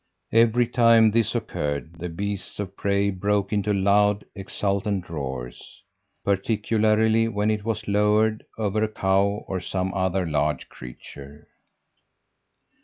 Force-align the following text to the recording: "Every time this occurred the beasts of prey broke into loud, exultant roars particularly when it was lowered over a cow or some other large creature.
"Every 0.31 0.65
time 0.65 1.11
this 1.11 1.35
occurred 1.35 1.99
the 1.99 2.09
beasts 2.09 2.59
of 2.59 2.75
prey 2.75 3.11
broke 3.11 3.53
into 3.53 3.71
loud, 3.71 4.25
exultant 4.33 5.07
roars 5.11 5.83
particularly 6.25 7.27
when 7.27 7.51
it 7.51 7.63
was 7.63 7.87
lowered 7.87 8.43
over 8.57 8.81
a 8.81 8.87
cow 8.87 9.45
or 9.47 9.59
some 9.59 9.93
other 9.93 10.25
large 10.25 10.69
creature. 10.69 11.47